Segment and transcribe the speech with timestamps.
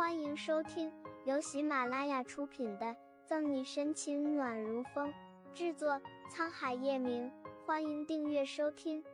[0.00, 0.90] 欢迎收听
[1.26, 2.86] 由喜马拉雅出品的
[3.26, 5.12] 《赠你深情暖如风》，
[5.52, 6.00] 制作
[6.32, 7.30] 沧海夜明。
[7.66, 9.04] 欢迎订阅收听。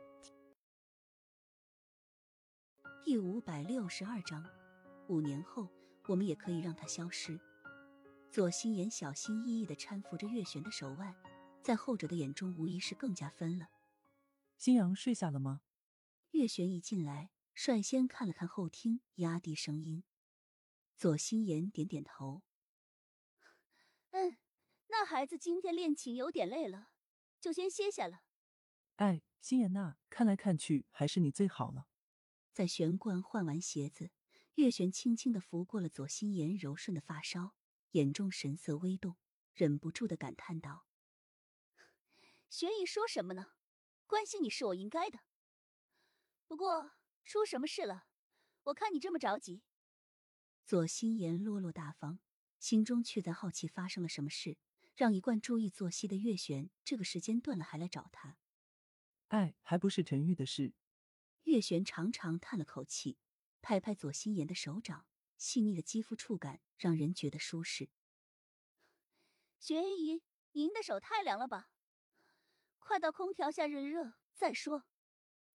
[3.03, 4.41] 第五百六十二章，
[5.09, 5.67] 五年后，
[6.07, 7.37] 我们也可以让他消失。
[8.31, 11.13] 左心言小心翼翼的搀扶着月璇的手腕，
[11.61, 13.67] 在后者的眼中，无疑是更加分了。
[14.57, 15.59] 新阳睡下了吗？
[16.31, 20.05] 月璇一进来，率先看了看后厅，压低声音。
[20.97, 22.41] 左心言点点头，
[24.09, 24.35] 嗯，
[24.87, 26.89] 那孩子今天练琴有点累了，
[27.39, 28.23] 就先歇下了。
[28.95, 31.87] 哎，心言呐，看来看去还是你最好了。
[32.51, 34.09] 在玄关换完鞋子，
[34.55, 37.53] 月璇轻轻的拂过了左心言柔顺的发梢，
[37.91, 39.17] 眼中神色微动，
[39.53, 40.87] 忍不住的感叹道
[42.49, 43.51] ：“玄姨说什么呢？
[44.07, 45.19] 关心你是我应该的。
[46.47, 46.93] 不过
[47.23, 48.07] 出什么事了？
[48.63, 49.61] 我看你这么着急。”
[50.67, 52.19] 左心言落落大方，
[52.59, 54.57] 心中却在好奇发生了什么事，
[54.97, 58.37] 让一贯注意作息的月璇这个时间段了还来找他。
[59.29, 60.73] 哎，还不是陈玉的事。
[61.43, 63.17] 月璇长长叹了口气，
[63.61, 65.05] 拍拍左心言的手掌，
[65.37, 67.89] 细腻的肌肤触感让人觉得舒适。
[69.61, 70.21] 玄姨，
[70.51, 71.69] 您的手太凉了吧？
[72.79, 74.83] 快到空调下热热再说。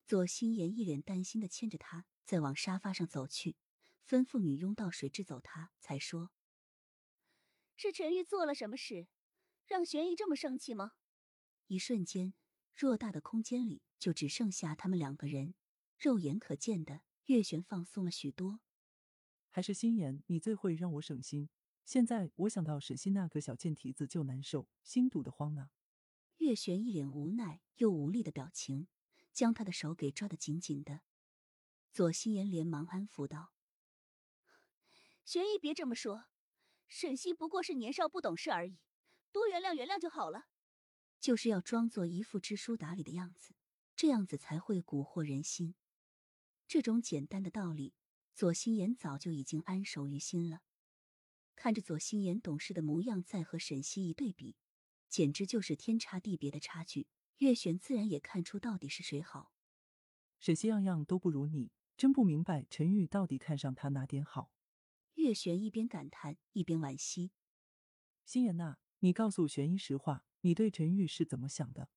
[0.06, 3.56] 左心言一脸担心的牵着他，再往沙发上走去。
[4.06, 6.30] 吩咐女佣倒水支走他，才说
[7.76, 9.08] ：“是陈玉做了什么事，
[9.66, 10.92] 让玄姨这么生气吗？”
[11.68, 12.34] 一瞬间，
[12.76, 15.54] 偌大的空间里就只剩下他们两个人，
[15.98, 18.60] 肉眼可见的月璇放松了许多。
[19.48, 21.48] 还是心言，你最会让我省心。
[21.84, 25.70] 现在我想到沈西那个小贱蹄子就难受，心堵得慌呢。
[26.38, 28.88] 月璇一脸无奈又无力的表情，
[29.32, 31.02] 将他的手给抓得紧紧的。
[31.92, 33.52] 左心言连忙安抚道。
[35.24, 36.26] 玄姨，别这么说，
[36.88, 38.78] 沈西不过是年少不懂事而已，
[39.30, 40.48] 多原谅原谅就好了。
[41.20, 43.54] 就是要装作一副知书达理的样子，
[43.94, 45.76] 这样子才会蛊惑人心。
[46.66, 47.94] 这种简单的道理，
[48.34, 50.62] 左心言早就已经安守于心了。
[51.54, 54.56] 看着左心言懂事的模样，再和沈西一对比，
[55.08, 57.06] 简直就是天差地别的差距。
[57.38, 59.52] 月璇自然也看出到底是谁好。
[60.40, 64.50] 沈西样样都不如你，真不明白陈玉到底看上他哪点好。
[65.22, 67.30] 月璇一边感叹一边惋惜
[68.26, 71.88] ：“心妍呐，你告诉玄一实话，你对陈玉是怎么想的？”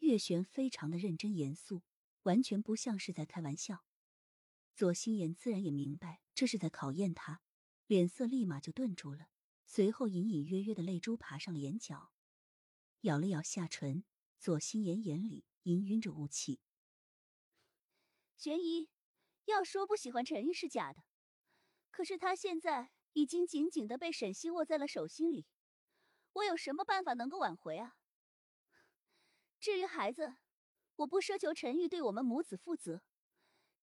[0.00, 1.84] 月璇非常的认真严肃，
[2.22, 3.84] 完全不像是在开玩笑。
[4.74, 7.40] 左心言自然也明白这是在考验他，
[7.86, 9.28] 脸色立马就顿住了，
[9.64, 12.10] 随后隐隐约约的泪珠爬上了眼角，
[13.02, 14.04] 咬了咬下唇。
[14.38, 16.60] 左心言眼里氤氲着雾气。
[18.36, 18.90] 玄一，
[19.46, 21.04] 要说不喜欢陈玉是假的。
[21.96, 25.46] 可是他现在已经紧紧的被沈西握在了手心里，
[26.34, 27.96] 我有什么办法能够挽回啊？
[29.58, 30.36] 至于孩子，
[30.96, 33.02] 我不奢求陈玉对我们母子负责，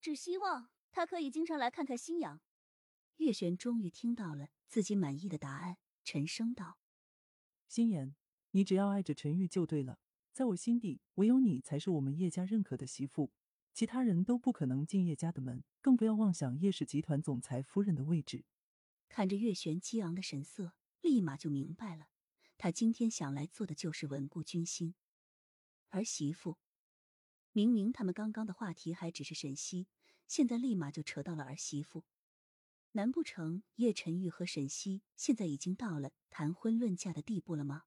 [0.00, 2.40] 只希望他可以经常来看看新阳。
[3.16, 6.78] 月璇终于听到了自己满意的答案，沉声道
[7.66, 8.14] ：“心言，
[8.52, 9.98] 你只要爱着陈玉就对了，
[10.30, 13.32] 在我心底，唯有你才是我们叶家认可的媳妇。”
[13.74, 18.44] 其他人都不可能进叶家的门，更不要妄想叶氏集团总裁夫人的位置。
[19.08, 22.06] 看着月璇激昂的神色，立马就明白了，
[22.56, 24.94] 他今天想来做的就是稳固军心。
[25.90, 26.58] 儿媳妇，
[27.50, 29.88] 明明他们刚刚的话题还只是沈西，
[30.28, 32.04] 现在立马就扯到了儿媳妇。
[32.92, 37.86] 难不成叶晨玉和沈西现在已经到了谈婚论嫁的地步了吗？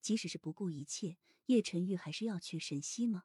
[0.00, 1.16] 即使是不顾一切，
[1.46, 3.24] 叶晨玉还是要娶沈西吗？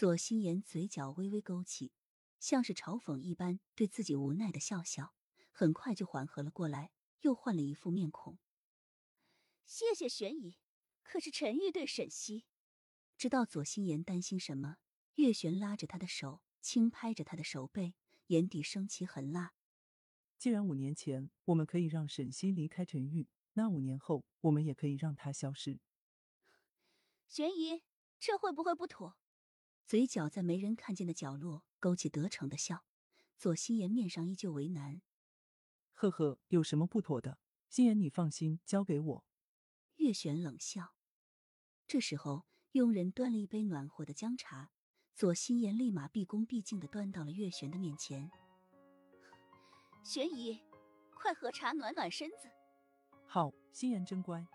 [0.00, 1.92] 左心言嘴角微微勾起，
[2.38, 5.12] 像是嘲讽一般对自己无奈的笑笑，
[5.52, 6.90] 很快就缓和了过来，
[7.20, 8.38] 又换了一副面孔。
[9.66, 10.56] 谢谢玄姨，
[11.02, 12.46] 可是陈玉对沈西，
[13.18, 14.78] 知道左心言担心什么，
[15.16, 17.94] 月璇拉着他的手，轻拍着他的手背，
[18.28, 19.52] 眼底升起狠辣。
[20.38, 25.78] 既然五年前我们可以让沈西离开陈玉，那五年后我们也可以让他消失。
[27.28, 27.82] 玄姨，
[28.18, 29.18] 这会不会不妥？
[29.90, 32.84] 嘴角在没人看见的角落勾起得逞的笑，
[33.36, 35.02] 左心言面上依旧为难。
[35.94, 37.40] 呵呵，有什么不妥的？
[37.68, 39.24] 心言，你放心，交给我。
[39.96, 40.94] 月璇冷笑。
[41.88, 44.70] 这时候，佣人端了一杯暖和的姜茶，
[45.16, 48.30] 左心言立马毕恭毕敬的端到了月璇的面前。
[50.04, 50.60] 玄姨，
[51.16, 52.48] 快喝茶暖暖身子。
[53.26, 54.46] 好，心言真乖。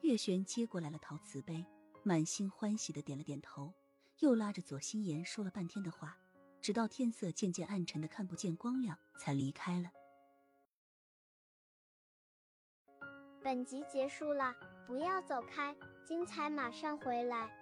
[0.00, 1.62] 月璇接过来了陶瓷杯，
[2.02, 3.70] 满心欢喜的点了点头。
[4.22, 6.16] 又拉着左心妍说了半天的话
[6.60, 9.90] 直到天色渐渐暗沉的看不见光亮才离开了。
[13.42, 14.54] 本集结束了
[14.86, 15.74] 不要走开
[16.06, 17.61] 精彩马上回来。